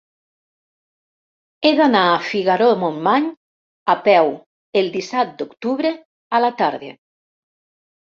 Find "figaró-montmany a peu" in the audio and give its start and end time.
2.31-4.35